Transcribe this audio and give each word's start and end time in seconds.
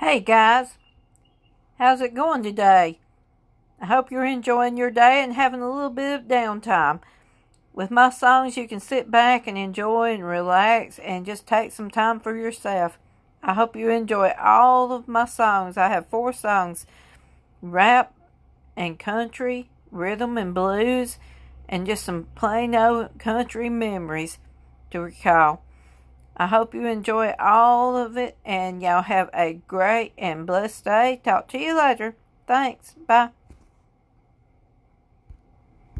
Hey 0.00 0.20
guys, 0.20 0.78
how's 1.76 2.00
it 2.00 2.14
going 2.14 2.42
today? 2.42 3.00
I 3.82 3.84
hope 3.84 4.10
you're 4.10 4.24
enjoying 4.24 4.78
your 4.78 4.90
day 4.90 5.22
and 5.22 5.34
having 5.34 5.60
a 5.60 5.70
little 5.70 5.90
bit 5.90 6.18
of 6.18 6.26
downtime. 6.26 7.00
With 7.74 7.90
my 7.90 8.08
songs, 8.08 8.56
you 8.56 8.66
can 8.66 8.80
sit 8.80 9.10
back 9.10 9.46
and 9.46 9.58
enjoy 9.58 10.14
and 10.14 10.24
relax 10.24 10.98
and 11.00 11.26
just 11.26 11.46
take 11.46 11.72
some 11.72 11.90
time 11.90 12.18
for 12.18 12.34
yourself. 12.34 12.98
I 13.42 13.52
hope 13.52 13.76
you 13.76 13.90
enjoy 13.90 14.32
all 14.40 14.90
of 14.90 15.06
my 15.06 15.26
songs. 15.26 15.76
I 15.76 15.88
have 15.88 16.08
four 16.08 16.32
songs 16.32 16.86
rap 17.60 18.14
and 18.74 18.98
country, 18.98 19.68
rhythm 19.90 20.38
and 20.38 20.54
blues, 20.54 21.18
and 21.68 21.84
just 21.84 22.06
some 22.06 22.28
plain 22.34 22.74
old 22.74 23.18
country 23.18 23.68
memories 23.68 24.38
to 24.92 25.00
recall. 25.00 25.62
I 26.36 26.46
hope 26.46 26.74
you 26.74 26.86
enjoy 26.86 27.34
all 27.38 27.96
of 27.96 28.16
it 28.16 28.36
and 28.44 28.82
y'all 28.82 29.02
have 29.02 29.30
a 29.34 29.60
great 29.68 30.12
and 30.16 30.46
blessed 30.46 30.84
day. 30.84 31.20
Talk 31.22 31.48
to 31.48 31.58
you 31.58 31.76
later. 31.76 32.16
Thanks. 32.46 32.94
Bye. 33.06 33.30